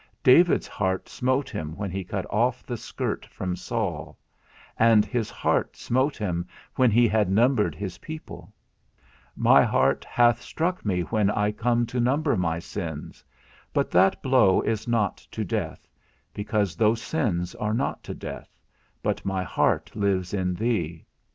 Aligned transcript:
David's 0.23 0.65
heart 0.67 1.07
smote 1.07 1.47
him 1.51 1.75
when 1.75 1.91
he 1.91 2.03
cut 2.03 2.25
off 2.33 2.65
the 2.65 2.75
skirt 2.75 3.23
from 3.27 3.55
Saul; 3.55 4.17
and 4.79 5.05
his 5.05 5.29
heart 5.29 5.75
smote 5.77 6.17
him 6.17 6.47
when 6.75 6.89
he 6.89 7.07
had 7.07 7.29
numbered 7.29 7.75
his 7.75 7.99
people: 7.99 8.51
my 9.35 9.61
heart 9.61 10.03
hath 10.03 10.41
struck 10.41 10.83
me 10.83 11.01
when 11.01 11.29
I 11.29 11.51
come 11.51 11.85
to 11.85 11.99
number 11.99 12.35
my 12.35 12.57
sins; 12.57 13.23
but 13.73 13.91
that 13.91 14.23
blow 14.23 14.59
is 14.61 14.87
not 14.87 15.17
to 15.17 15.43
death, 15.45 15.87
because 16.33 16.75
those 16.75 16.99
sins 16.99 17.53
are 17.53 17.75
not 17.75 18.01
to 18.05 18.15
death, 18.15 18.49
but 19.03 19.23
my 19.23 19.43
heart 19.43 19.95
lives 19.95 20.33
in 20.33 20.55
thee. 20.55 21.05